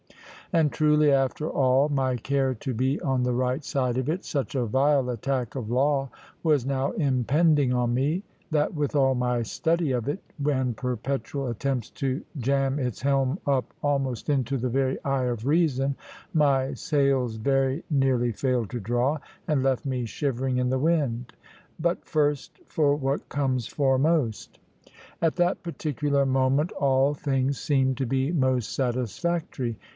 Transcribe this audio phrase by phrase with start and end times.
[0.53, 4.53] And truly, after all my care to be on the right side of it, such
[4.55, 6.09] a vile attack of law
[6.43, 11.89] was now impending on me, that with all my study of it, and perpetual attempts
[11.91, 15.95] to jam its helm up almost into the very eye of reason,
[16.33, 21.31] my sails very nearly failed to draw, and left me shivering in the wind.
[21.79, 24.59] But first for what comes foremost.
[25.21, 29.77] At that particular moment all things seemed to be most satisfactory.